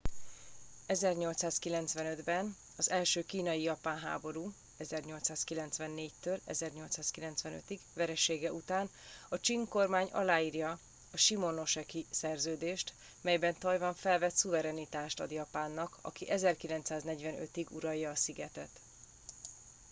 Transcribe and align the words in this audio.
1895-ben 0.87 2.55
az 2.77 2.89
első 2.89 3.23
kínai-japán 3.25 3.99
háború 3.99 4.53
1894-1895 4.79 7.79
veresége 7.93 8.51
után 8.53 8.89
a 9.29 9.39
csing 9.39 9.67
kormány 9.67 10.07
aláírja 10.11 10.79
a 11.11 11.17
shimonoseki 11.17 12.05
szerződést 12.09 12.93
amelyben 13.23 13.55
tajvan 13.59 13.93
felett 13.95 14.35
szuverenitást 14.35 15.19
ad 15.19 15.31
japánnak 15.31 15.97
aki 16.01 16.25
1945-ig 16.29 17.69
uralja 17.69 18.09
a 18.09 18.15
szigetet 18.15 18.69